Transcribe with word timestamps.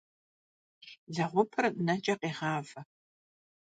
Leğupır 1.13 1.65
neç'e 1.85 2.15
khêğave. 2.21 2.81